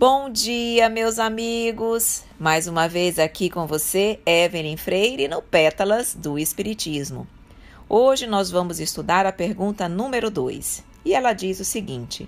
[0.00, 2.24] Bom dia, meus amigos!
[2.38, 7.28] Mais uma vez aqui com você, Evelyn Freire, no Pétalas do Espiritismo.
[7.86, 12.26] Hoje nós vamos estudar a pergunta número 2 e ela diz o seguinte: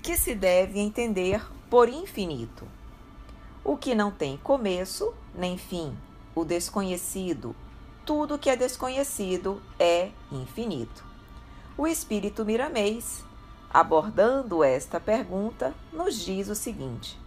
[0.00, 2.68] Que se deve entender por infinito?
[3.64, 5.92] O que não tem começo nem fim,
[6.36, 7.52] o desconhecido,
[8.06, 11.04] tudo que é desconhecido é infinito.
[11.76, 13.24] O espírito Miramês
[13.72, 17.18] abordando esta pergunta, nos diz o seguinte: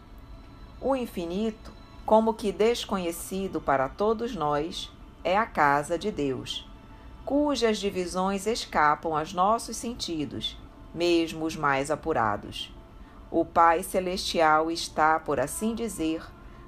[0.80, 1.72] O infinito,
[2.06, 4.92] como que desconhecido para todos nós,
[5.24, 6.68] é a casa de Deus,
[7.24, 10.58] cujas divisões escapam aos nossos sentidos,
[10.94, 12.74] mesmo os mais apurados.
[13.30, 16.24] O Pai Celestial está, por assim dizer,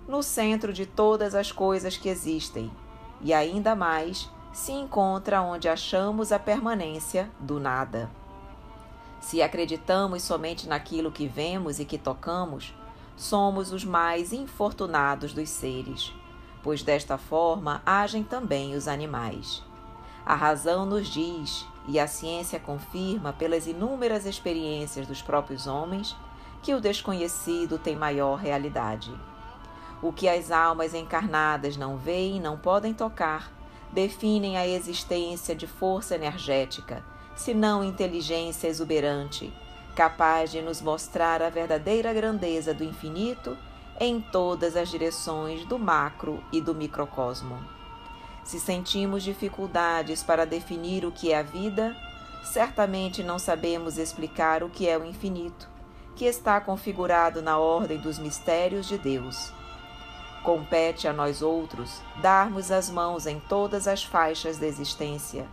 [0.07, 2.71] no centro de todas as coisas que existem,
[3.19, 8.09] e ainda mais se encontra onde achamos a permanência do nada.
[9.23, 12.75] Se acreditamos somente naquilo que vemos e que tocamos,
[13.15, 16.13] somos os mais infortunados dos seres,
[16.61, 19.63] pois desta forma agem também os animais.
[20.25, 26.17] A razão nos diz, e a ciência confirma pelas inúmeras experiências dos próprios homens,
[26.61, 29.09] que o desconhecido tem maior realidade.
[30.01, 33.49] O que as almas encarnadas não veem e não podem tocar,
[33.89, 39.51] definem a existência de força energética senão inteligência exuberante,
[39.95, 43.57] capaz de nos mostrar a verdadeira grandeza do infinito
[43.99, 47.57] em todas as direções do macro e do microcosmo.
[48.43, 51.95] Se sentimos dificuldades para definir o que é a vida,
[52.43, 55.69] certamente não sabemos explicar o que é o infinito,
[56.15, 59.51] que está configurado na ordem dos mistérios de Deus.
[60.43, 65.47] Compete a nós outros darmos as mãos em todas as faixas da existência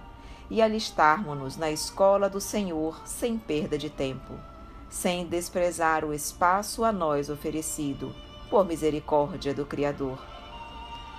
[0.51, 4.34] e alistarmos-nos na escola do Senhor sem perda de tempo,
[4.91, 8.12] sem desprezar o espaço a nós oferecido,
[8.51, 10.19] por misericórdia do Criador.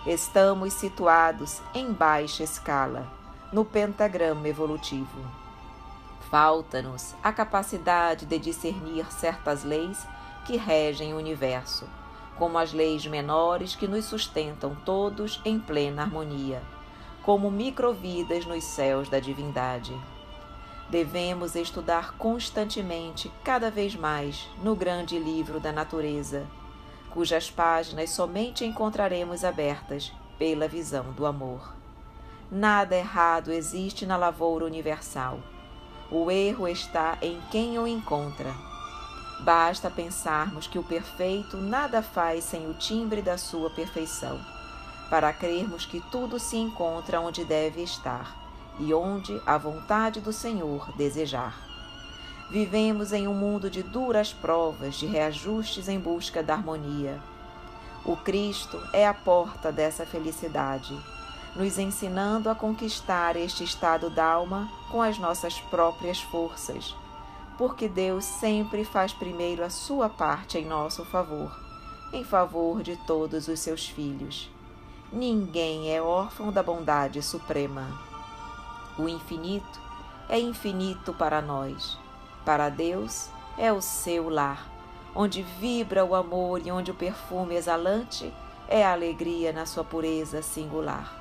[0.06, 3.08] Estamos situados em baixa escala,
[3.54, 5.22] no pentagrama evolutivo.
[6.30, 10.06] Falta-nos a capacidade de discernir certas leis
[10.46, 11.86] que regem o universo,
[12.38, 16.62] como as leis menores que nos sustentam todos em plena harmonia
[17.24, 19.96] como microvidas nos céus da divindade.
[20.90, 26.46] Devemos estudar constantemente, cada vez mais, no grande livro da natureza,
[27.12, 31.76] cujas páginas somente encontraremos abertas pela visão do amor.
[32.52, 35.40] Nada errado existe na lavoura universal.
[36.10, 38.54] O erro está em quem o encontra.
[39.42, 44.40] Basta pensarmos que o perfeito nada faz sem o timbre da sua perfeição
[45.12, 48.34] para crermos que tudo se encontra onde deve estar
[48.80, 51.60] e onde a vontade do Senhor desejar.
[52.50, 57.22] Vivemos em um mundo de duras provas, de reajustes em busca da harmonia.
[58.06, 60.98] O Cristo é a porta dessa felicidade,
[61.58, 66.96] nos ensinando a conquistar este estado d'alma com as nossas próprias forças,
[67.58, 71.54] porque Deus sempre faz primeiro a sua parte em nosso favor,
[72.14, 74.50] em favor de todos os seus filhos.
[75.14, 77.86] Ninguém é órfão da bondade suprema.
[78.98, 79.82] O infinito
[80.30, 81.98] é infinito para nós.
[82.46, 83.28] Para Deus
[83.58, 84.72] é o seu lar,
[85.14, 88.34] onde vibra o amor e onde o perfume exalante
[88.70, 91.14] é a alegria na sua pureza singular.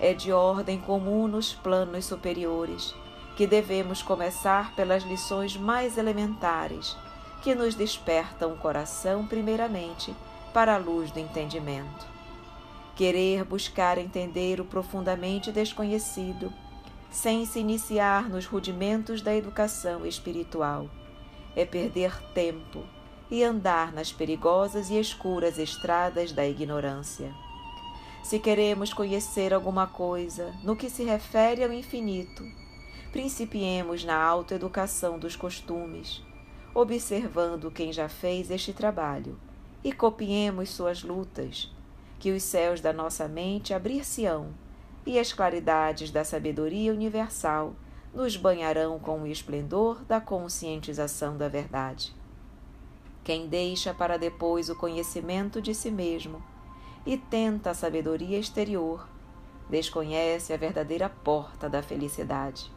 [0.00, 2.94] É de ordem comum nos planos superiores
[3.36, 6.96] que devemos começar pelas lições mais elementares
[7.42, 10.16] que nos despertam o coração, primeiramente,
[10.54, 12.12] para a luz do entendimento
[12.94, 16.52] querer buscar entender o profundamente desconhecido,
[17.10, 20.88] sem se iniciar nos rudimentos da educação espiritual.
[21.56, 22.84] É perder tempo
[23.30, 27.34] e andar nas perigosas e escuras estradas da ignorância.
[28.22, 32.44] Se queremos conhecer alguma coisa no que se refere ao infinito,
[33.10, 36.22] principiemos na autoeducação dos costumes,
[36.74, 39.38] observando quem já fez este trabalho
[39.82, 41.70] e copiemos suas lutas
[42.22, 44.54] que os céus da nossa mente abrir-se-ão
[45.04, 47.74] e as claridades da sabedoria universal
[48.14, 52.14] nos banharão com o esplendor da conscientização da verdade.
[53.24, 56.40] Quem deixa para depois o conhecimento de si mesmo
[57.04, 59.08] e tenta a sabedoria exterior,
[59.68, 62.70] desconhece a verdadeira porta da felicidade.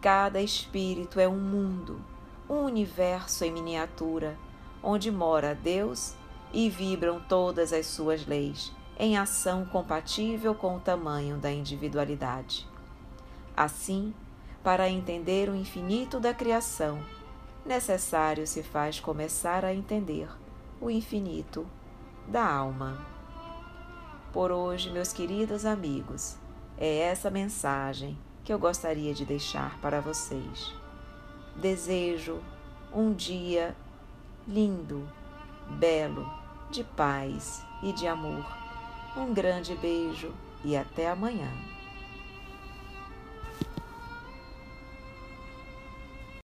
[0.00, 2.00] Cada espírito é um mundo,
[2.48, 4.38] um universo em miniatura,
[4.82, 6.14] onde mora Deus
[6.54, 12.64] e vibram todas as suas leis, em ação compatível com o tamanho da individualidade.
[13.56, 14.14] Assim,
[14.62, 17.04] para entender o infinito da criação,
[17.66, 20.28] necessário se faz começar a entender
[20.80, 21.66] o infinito
[22.28, 23.04] da alma.
[24.32, 26.36] Por hoje, meus queridos amigos,
[26.78, 30.72] é essa mensagem que eu gostaria de deixar para vocês.
[31.56, 32.40] Desejo
[32.92, 33.76] um dia
[34.46, 35.08] lindo,
[35.78, 36.43] belo,
[36.74, 38.44] de paz e de amor.
[39.16, 40.34] Um grande beijo
[40.64, 41.48] e até amanhã.